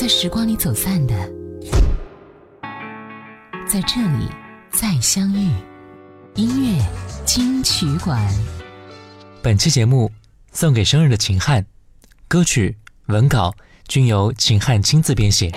[0.00, 1.14] 在时光里走散的，
[3.68, 4.30] 在这里
[4.70, 5.50] 再相遇。
[6.36, 6.82] 音乐
[7.26, 8.26] 金曲馆，
[9.42, 10.10] 本期节目
[10.52, 11.66] 送给生日的秦汉，
[12.28, 12.78] 歌曲
[13.08, 13.54] 文稿
[13.88, 15.52] 均由秦汉亲自编写。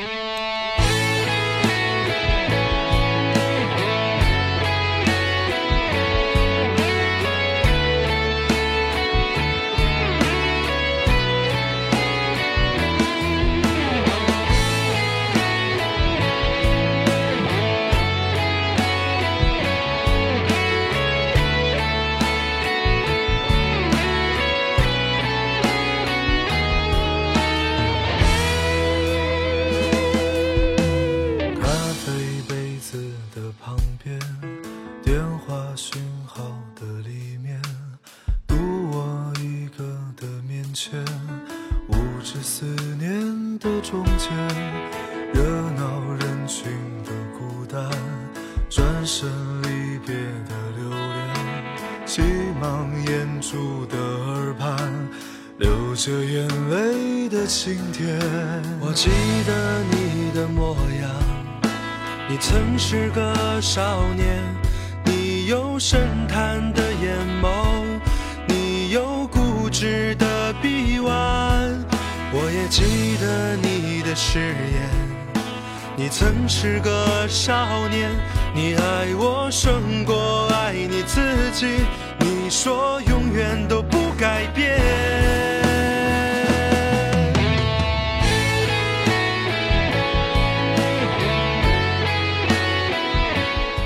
[42.36, 42.66] 是思
[42.98, 44.28] 念的终结
[45.36, 45.44] 热
[45.78, 46.66] 闹人群
[47.05, 47.88] 的孤单
[48.71, 49.30] 转身
[49.62, 50.16] 离别
[50.49, 52.24] 的留恋急
[52.60, 54.76] 忙掩住的耳畔
[55.60, 58.20] 流着眼泪的晴天。
[58.82, 59.12] 我记
[59.46, 61.12] 得你的模样
[62.27, 64.41] 你曾是个少年
[65.06, 66.82] 你有深潭的
[72.74, 72.81] 记
[73.22, 74.90] 得你的誓言，
[75.96, 78.09] 你曾是个少年，
[78.52, 81.68] 你爱我胜过爱你自己。
[82.18, 84.75] 你说永远都不改变。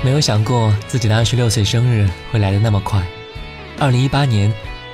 [0.02, 3.02] 没有想过自己的二十六岁生日会来的那么快，
[3.78, 4.50] 二零一八年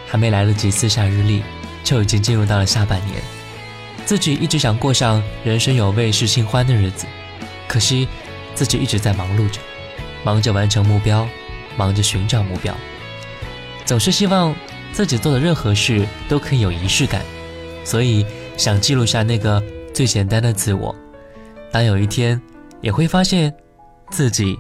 [0.09, 1.45] 还没来得及撕下日历，
[1.85, 3.23] 就已经进入到了下半年。
[4.07, 7.07] 自己一直想过上人生有味是新欢的日子，
[7.67, 8.07] 可惜
[8.55, 9.61] 自己一直在忙碌着，
[10.25, 11.27] 忙着完成目标，
[11.77, 12.75] 忙着寻找目标，
[13.85, 14.55] 总是希望
[14.93, 17.23] 自己做的任何事都可以有仪式感，
[17.85, 18.27] 所以
[18.57, 19.63] 想记录下那个
[19.95, 20.95] 最简单的自我。
[21.73, 22.41] 当有一天
[22.81, 23.53] 也会发现
[24.11, 24.59] 自己。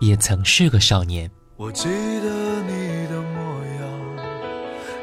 [0.00, 1.30] 也曾是个少年。
[1.56, 2.81] 我记得你，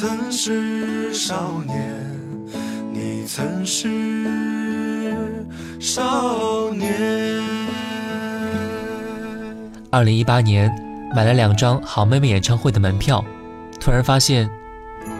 [0.00, 1.94] 曾是少年，
[2.90, 5.14] 你曾是
[5.78, 6.90] 少年。
[9.90, 10.74] 二零一八年
[11.14, 13.22] 买了两张好妹妹演唱会的门票，
[13.78, 14.48] 突然发现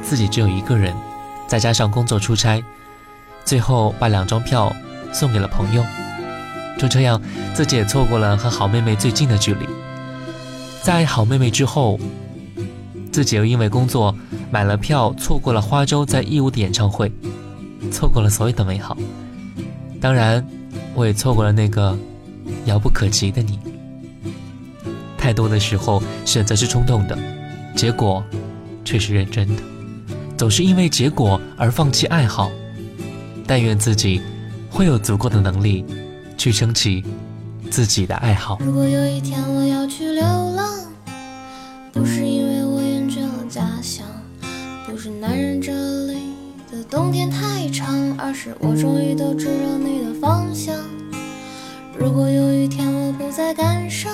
[0.03, 0.95] 自己只有一个人，
[1.47, 2.65] 再加上工作出差，
[3.45, 4.75] 最后把两张票
[5.13, 5.85] 送给了朋友。
[6.79, 7.21] 就这样，
[7.53, 9.67] 自己也错过了和好妹妹最近的距离。
[10.83, 12.01] 在好妹妹之后，
[13.13, 14.17] 自己又因为工作
[14.51, 17.11] 买了票，错过了花粥在义乌的演唱会，
[17.91, 18.97] 错过了所有的美好。
[20.01, 20.47] 当然，
[20.95, 21.97] 我也错过了那个
[22.65, 23.59] 遥不可及的你。
[25.17, 27.17] 太多的时候，选择是冲动的，
[27.77, 28.23] 结果
[28.85, 29.63] 却是认真的。
[30.37, 32.51] 总是因为结果而放弃爱好。
[33.47, 34.21] 但愿自己
[34.71, 35.85] 会有足够的能力。
[36.41, 37.05] 去撑起
[37.71, 38.57] 自己的爱好。
[38.65, 40.67] 如果有一天我要去流浪，
[41.93, 42.20] 不是
[45.41, 45.73] 人这
[46.07, 46.19] 里
[46.71, 50.77] 的冬天太长，而是我终于都知道你的方向。
[51.99, 54.13] 如果有一天我不再感伤，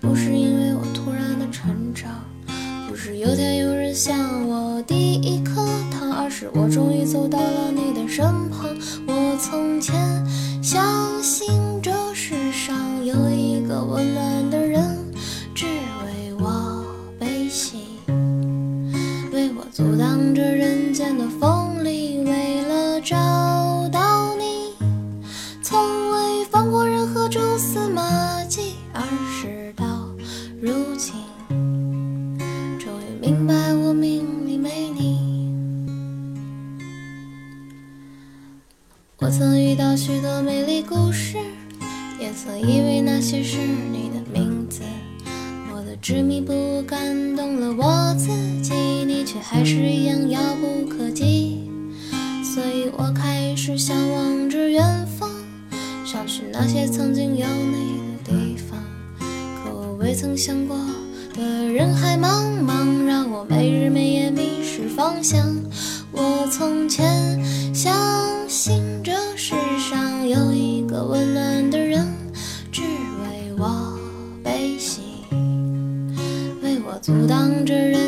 [0.00, 2.10] 不是因为我突然的成长，
[2.88, 8.68] 不是有天有人向我递一颗糖，而是我终于走到了你的身旁。
[9.06, 9.94] 我从前。
[10.64, 11.46] 相信
[20.32, 23.16] 这人间的风里，为了找
[23.88, 24.72] 到你，
[25.60, 25.76] 从
[26.12, 29.84] 未放过任何蛛丝马迹，而事到
[30.60, 31.14] 如今，
[32.78, 35.52] 终于明白我命里没你。
[39.18, 41.38] 我曾遇到许多美丽故事，
[42.20, 44.82] 也曾以为那些是你的名字。
[45.72, 48.28] 我的执迷不悟感动了我自
[48.62, 48.72] 己，
[49.34, 51.68] 却还是一样遥不可及。
[52.44, 54.84] 所以我开始向往着远
[55.18, 55.28] 方。
[56.04, 58.80] 想去那些曾经有你的地方，
[59.18, 60.78] 可我未曾想过
[61.34, 65.52] 的人海茫茫，让我没日没夜迷失方向。
[66.12, 67.42] 我从前
[67.74, 67.92] 相
[68.48, 69.56] 信这世
[69.90, 72.06] 上有一个温暖的人，
[72.70, 73.98] 只为我
[74.44, 75.00] 悲喜，
[76.62, 77.98] 为我阻挡着人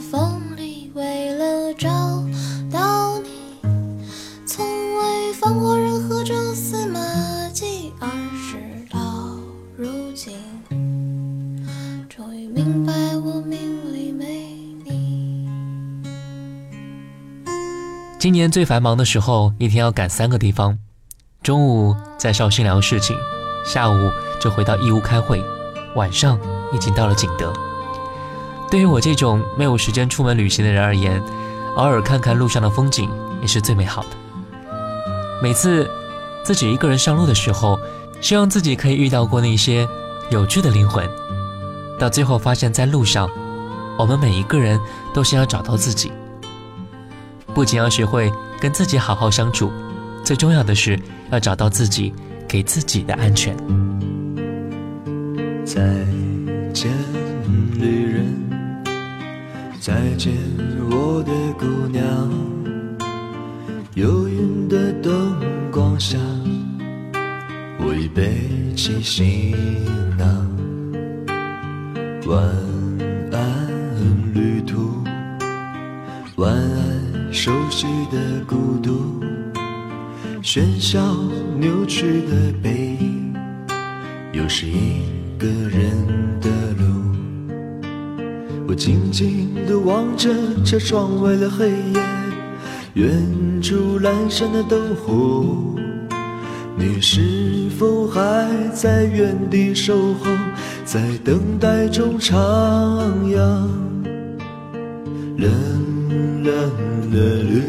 [0.00, 1.88] 风里，为了找
[2.72, 3.28] 到你，
[4.46, 4.64] 从
[4.96, 6.98] 未放过任何蛛丝马
[7.52, 7.92] 迹。
[8.00, 8.56] 而事
[8.90, 8.98] 到
[9.76, 10.34] 如今，
[12.08, 15.46] 终于明白我命里没你。
[18.18, 20.78] 今年最繁忙的时候，一天要赶三个地方。
[21.42, 23.14] 中午在绍兴聊事情，
[23.66, 24.10] 下午
[24.40, 25.42] 就回到义乌开会，
[25.94, 26.40] 晚上
[26.72, 27.52] 已经到了景德。
[28.70, 31.20] 对于我这种没有时间出门旅行的人而言，
[31.76, 33.10] 偶尔看看路上的风景
[33.42, 34.08] 也是最美好的。
[35.42, 35.90] 每次
[36.44, 37.78] 自己一个人上路的时候，
[38.20, 39.88] 希望自己可以遇到过那些
[40.30, 41.04] 有趣的灵魂。
[41.98, 43.28] 到最后发现，在路上，
[43.98, 44.80] 我们每一个人
[45.12, 46.12] 都是要找到自己。
[47.52, 49.72] 不仅要学会跟自己好好相处，
[50.22, 50.98] 最重要的是
[51.30, 52.14] 要找到自己
[52.46, 53.56] 给自己的安全。
[55.64, 55.82] 再
[56.72, 56.90] 见，
[57.74, 58.39] 旅人，
[59.80, 60.34] 再见，
[60.90, 62.04] 我的姑娘。
[63.94, 65.34] 幽云的灯
[65.72, 66.18] 光下，
[67.78, 68.46] 我已背
[68.76, 69.56] 起行
[70.18, 70.46] 囊。
[72.26, 72.46] 晚
[73.32, 73.68] 安，
[74.34, 75.02] 旅途。
[76.36, 79.24] 晚安，熟悉的孤独。
[80.42, 81.16] 喧嚣
[81.58, 83.34] 扭曲的背影，
[84.34, 85.00] 又是一
[88.80, 90.30] 静静地望着
[90.64, 92.00] 这窗外的黑夜，
[92.94, 93.12] 远
[93.60, 95.44] 处阑珊的灯火。
[96.78, 100.30] 你是否还在原地守候，
[100.86, 102.32] 在等待中徜
[103.26, 103.36] 徉？
[105.36, 105.46] 啦
[106.42, 106.50] 啦
[107.12, 107.60] 啦啦，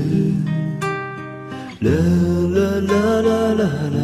[1.82, 1.92] 啦
[2.54, 4.00] 啦啦啦啦啦，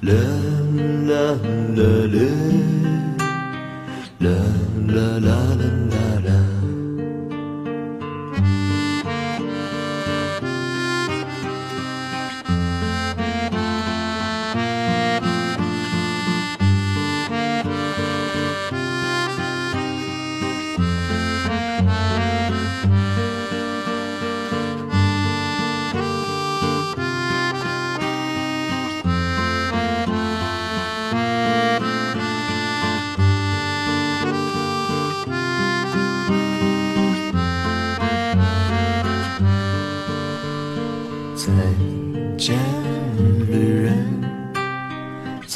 [0.00, 0.14] 啦
[1.08, 1.12] 啦
[1.74, 2.27] 啦啦，
[4.94, 5.30] 啦啦
[5.60, 6.37] 啦啦啦。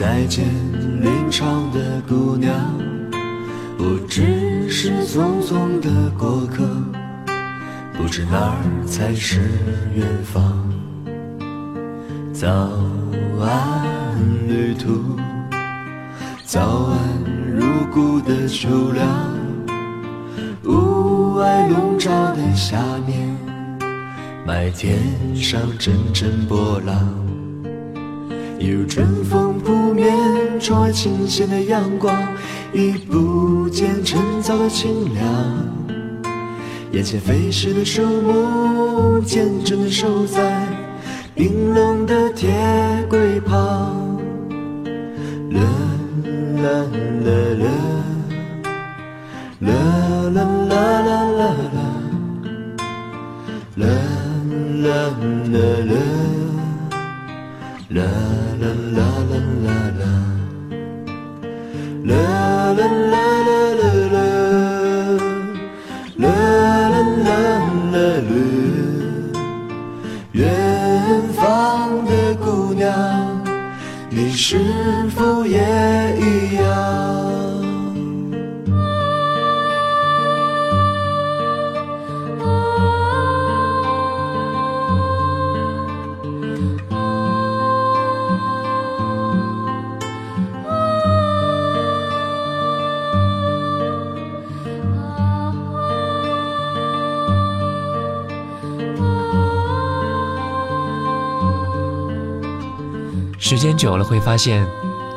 [0.03, 0.45] 再见，
[1.01, 2.53] 林场的姑娘。
[3.79, 6.65] 我只是匆匆的过客，
[7.97, 9.39] 不知哪儿才是
[9.95, 10.69] 远方。
[12.33, 12.49] 早
[13.41, 14.19] 安，
[14.49, 15.17] 旅途，
[16.43, 16.99] 早安，
[17.55, 19.07] 入骨的秋凉。
[20.65, 23.39] 雾霭笼罩的下面。
[24.45, 24.99] 麦田
[25.37, 27.22] 上阵阵波浪，
[28.63, 30.15] 有春风扑面，
[30.61, 32.17] 窗外倾泻的阳光，
[32.73, 35.25] 已不见晨早的清凉。
[36.93, 40.65] 眼前飞逝的树木，坚贞的守在
[41.35, 42.55] 冰冷的铁
[43.11, 44.21] 轨旁。
[45.51, 45.61] 啦
[46.63, 46.87] 啦
[47.25, 47.67] 啦啦，
[49.59, 49.73] 啦
[50.31, 51.43] 啦啦啦啦
[51.75, 51.83] 啦。
[53.75, 53.87] 啦
[54.83, 54.87] 啦
[55.51, 55.59] 啦
[55.91, 55.95] 啦，
[57.95, 58.03] 啦
[58.59, 58.65] 啦
[58.97, 59.69] 啦啦啦
[59.99, 60.03] 啦，
[62.05, 62.13] 啦
[62.73, 63.15] 啦啦
[63.77, 64.17] 啦啦啦，
[66.17, 66.25] 啦
[66.89, 67.31] 啦啦
[67.93, 67.97] 啦
[68.29, 68.33] 啦。
[70.33, 70.41] 远
[71.35, 72.89] 方的姑娘，
[74.09, 74.57] 你是
[75.11, 75.59] 否也
[76.19, 77.12] 一样？
[103.55, 104.67] 时间久了会发现，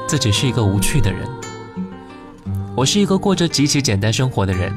[0.10, 1.25] 自己是一个无趣的人。
[2.75, 4.75] 我是一个过着极其简单生活的人，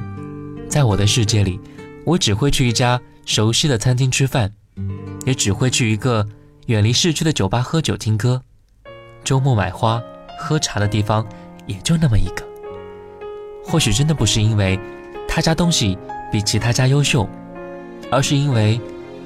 [0.68, 1.58] 在我的世界里，
[2.04, 4.48] 我只会去一家熟悉的餐厅吃饭，
[5.26, 6.24] 也只会去一个
[6.66, 8.40] 远离市区的酒吧喝酒听歌。
[9.24, 10.00] 周末买花、
[10.38, 11.26] 喝茶的地方
[11.66, 12.44] 也就那么一个。
[13.64, 14.78] 或许真的不是因为
[15.26, 15.98] 他家东西
[16.30, 17.28] 比其他家优秀，
[18.08, 18.80] 而是因为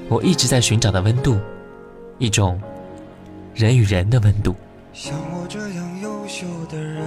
[0.08, 1.38] 我一直在寻找的温度，
[2.16, 2.58] 一种
[3.54, 4.54] 人与人的温度。
[4.94, 7.04] 像我这样优秀的人，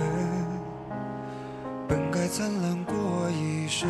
[1.88, 2.96] 本该灿烂过
[3.32, 3.90] 一生，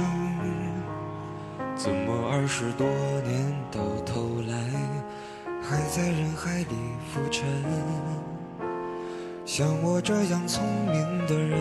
[1.75, 2.87] 怎么二十多
[3.23, 4.55] 年到头来，
[5.61, 6.75] 还在人海里
[7.11, 7.45] 浮沉？
[9.45, 11.59] 像我这样聪明的人，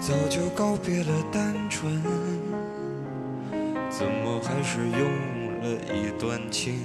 [0.00, 2.02] 早就告别了单纯，
[3.90, 5.00] 怎么还是用
[5.60, 6.84] 了一段情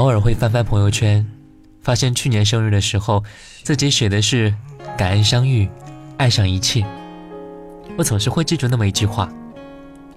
[0.00, 1.26] 偶尔会翻翻朋友圈，
[1.82, 3.22] 发现去年生日的时候，
[3.62, 4.54] 自己写的是
[4.96, 5.68] “感恩相遇，
[6.16, 6.82] 爱上一切”。
[7.98, 9.30] 我总是会记住那么一句话：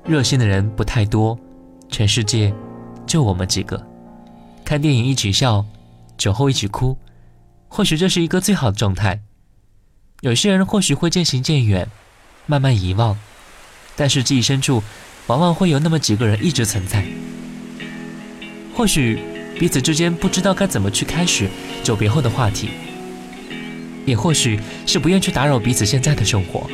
[0.05, 1.37] 热心的人不太多，
[1.89, 2.53] 全世界
[3.05, 3.85] 就我们几个。
[4.63, 5.65] 看电影一起笑，
[6.17, 6.97] 酒后一起哭，
[7.67, 9.19] 或许这是一个最好的状态。
[10.21, 11.89] 有些人或许会渐行渐远，
[12.45, 13.19] 慢慢遗忘，
[13.97, 14.81] 但是记忆深处，
[15.27, 17.03] 往往会有那么几个人一直存在。
[18.73, 19.19] 或许
[19.59, 21.47] 彼此之间不知道该怎么去开始
[21.83, 22.69] 久别后的话题，
[24.05, 26.69] 也或许是不愿去打扰彼此现在的生活。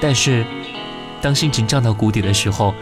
[0.00, 0.44] 但是，
[1.20, 2.74] 当心情降到谷底的时候，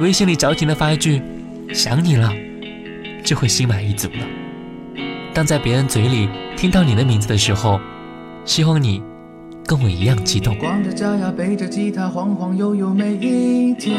[0.00, 1.22] 微信里矫情的发一句
[1.74, 2.32] “想你了”，
[3.24, 4.26] 就会心满意足了。
[5.34, 7.80] 当在别人嘴里听到你的名字的时候，
[8.44, 9.02] 希望你
[9.66, 10.56] 跟我一样激动。
[10.58, 13.96] 光着脚丫背着吉他晃晃悠悠每一天，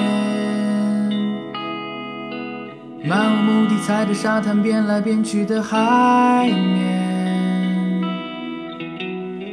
[3.10, 8.04] 漫无目的踩着沙滩边来变去的海面，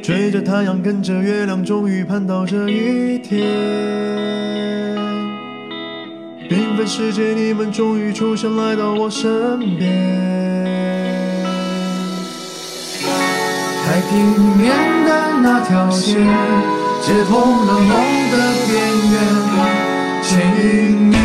[0.03, 3.41] 追着太阳，跟着月亮，终于盼到这一天。
[6.47, 10.63] 缤纷世界，你们终于出现，来到我身边。
[13.83, 14.19] 太平
[14.55, 14.69] 面
[15.03, 15.11] 的
[15.41, 16.13] 那条线，
[17.01, 17.89] 接通了梦
[18.29, 18.37] 的
[18.67, 18.77] 边
[19.11, 19.17] 缘，
[20.21, 21.15] 牵引你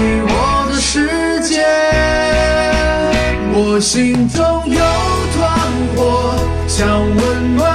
[3.54, 4.80] 我心中有
[5.34, 5.42] 团
[5.94, 6.34] 火，
[6.66, 7.71] 想温暖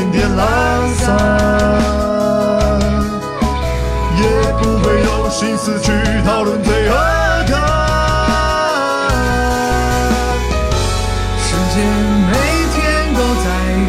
[0.00, 0.46] 点点懒
[0.94, 1.12] 散，
[4.16, 4.22] 也
[4.58, 5.92] 不会有心思去
[6.24, 6.94] 讨论罪恶
[7.46, 7.52] 感。
[11.44, 11.84] 时间
[12.30, 12.32] 每
[12.72, 12.80] 天
[13.12, 13.44] 都在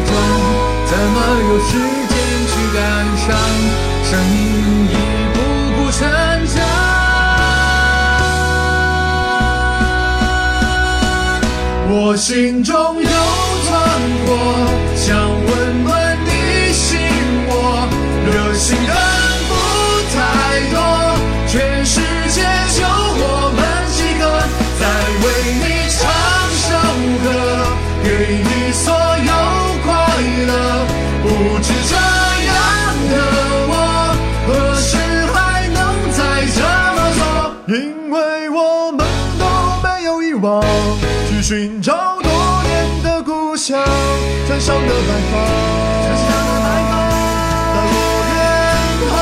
[0.06, 0.10] 转，
[0.84, 1.16] 怎么
[1.48, 1.70] 有时
[2.10, 2.14] 间
[2.46, 2.78] 去感
[3.16, 3.24] 伤？
[4.04, 4.36] 生命
[4.90, 4.92] 一
[5.32, 5.36] 步
[5.76, 6.00] 步成
[6.46, 6.60] 长。
[11.94, 13.01] 我心中
[41.52, 41.92] 寻找
[42.22, 42.32] 多
[42.62, 42.72] 年
[43.04, 43.78] 的故乡，
[44.48, 45.34] 山上的白发，
[46.00, 46.92] 山上的白发，
[47.74, 47.94] 大落
[48.32, 48.40] 远
[49.10, 49.12] 航。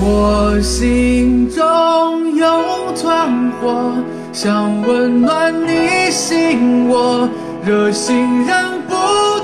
[0.00, 0.06] 我
[0.62, 1.58] 心中
[2.36, 2.46] 有
[2.92, 3.02] 团
[3.60, 3.92] 火，
[4.32, 7.28] 想温暖你心窝。
[7.66, 8.94] 热心人不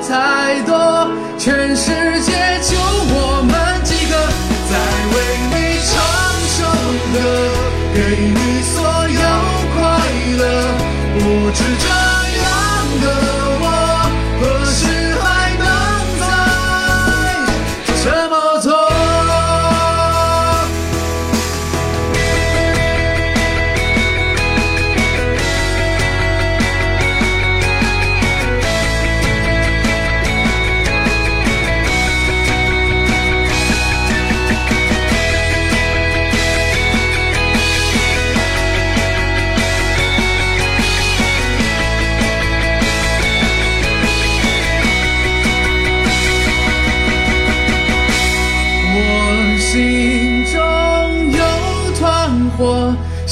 [0.08, 1.90] 太多，全世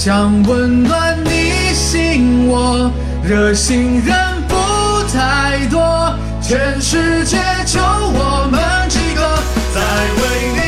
[0.05, 2.91] 想温暖你心窝。
[3.25, 4.15] 热心人
[4.47, 4.55] 不
[5.11, 9.23] 太多，全世界就我们几个，
[9.75, 9.81] 在
[10.21, 10.23] 为
[10.57, 10.64] 你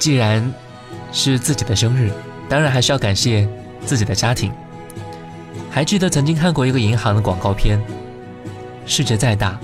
[0.00, 0.52] 既然
[1.12, 2.10] 是自己的生日，
[2.48, 3.46] 当然还是要感谢
[3.84, 4.50] 自己的家庭。
[5.70, 7.78] 还记得曾经看过一个银行的广告片，
[8.86, 9.60] 世界再大，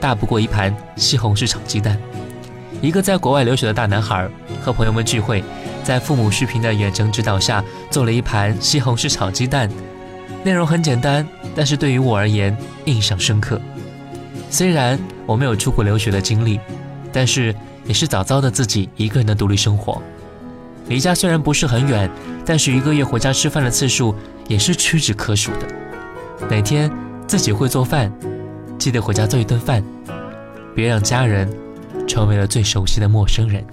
[0.00, 1.98] 大不过一盘西红柿炒鸡蛋。
[2.80, 4.26] 一个在国外留学的大男孩
[4.62, 5.44] 和朋友们聚会，
[5.84, 9.70] 在父母视频的远程指导下做了一盘西红柿炒鸡蛋。
[10.42, 13.60] 内容很简单，但是对于我而言印象深刻。
[14.48, 16.58] 虽然我没有出国留学的经历，
[17.12, 17.54] 但是
[17.90, 20.00] 也是早早的自己一个人的独立生活。
[20.86, 22.08] 离家虽然不是很远，
[22.46, 24.14] 但是一个月回家吃饭的次数
[24.46, 25.66] 也是屈指可数的。
[26.48, 26.88] 哪天
[27.26, 28.12] 自己会做饭，
[28.78, 29.82] 记得回家做一顿饭，
[30.72, 31.52] 别让家人
[32.06, 33.64] 成为了最熟悉的陌生人。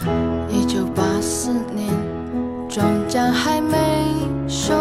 [0.49, 1.87] 一九八四年，
[2.67, 3.77] 庄稼还没
[4.47, 4.73] 收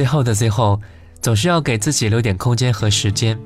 [0.00, 0.80] 最后的最后
[1.20, 3.38] 总是要给自己留点空间和时间。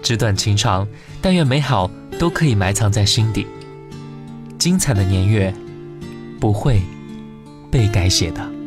[0.00, 0.86] 纸短情长
[1.20, 3.44] 但愿美好都可以埋藏在心底。
[4.60, 5.52] 精彩的年月
[6.38, 6.80] 不会
[7.68, 8.59] 被改写的。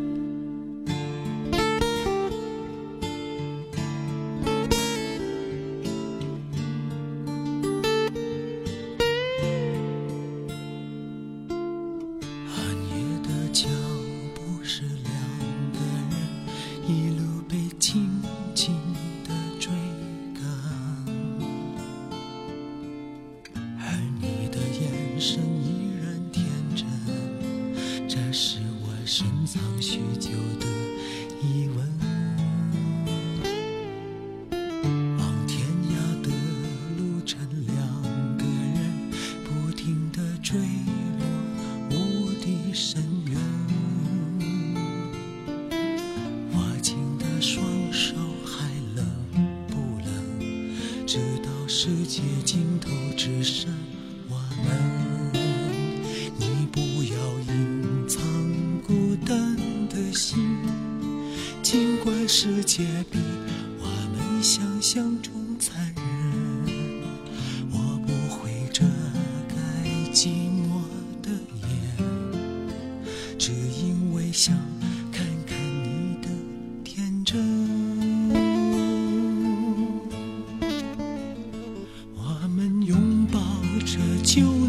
[82.16, 83.40] 我们拥抱
[83.86, 84.63] 着旧。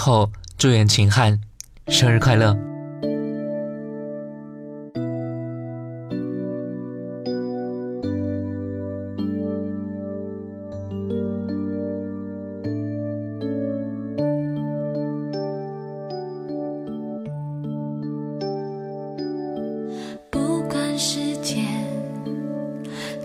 [0.00, 1.38] 后祝愿秦汉
[1.88, 2.56] 生日快乐。
[20.30, 21.62] 不管时间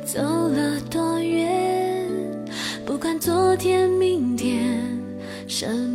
[0.03, 2.05] 走了多远，
[2.85, 4.81] 不管昨天明天
[5.47, 5.94] 什。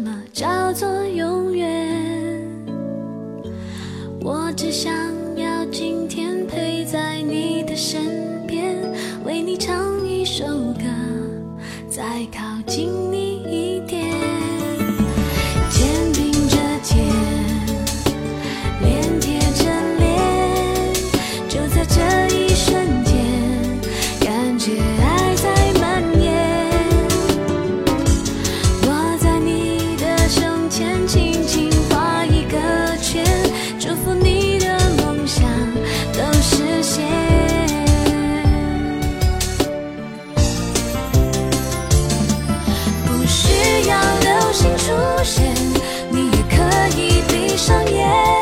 [47.60, 48.39] 闭上眼。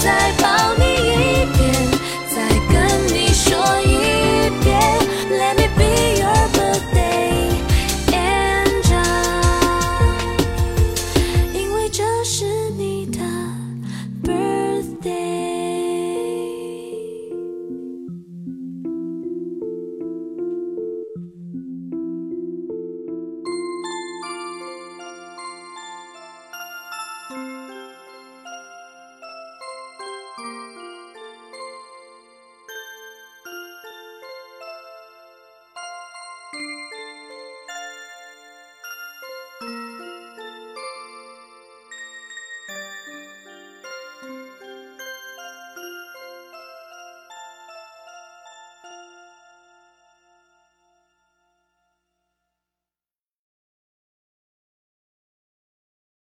[0.00, 0.59] 在旁